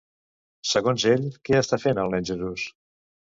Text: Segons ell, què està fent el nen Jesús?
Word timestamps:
Segons 0.69 1.05
ell, 1.11 1.27
què 1.49 1.59
està 1.59 1.79
fent 1.85 2.03
el 2.05 2.11
nen 2.15 2.27
Jesús? 2.31 2.65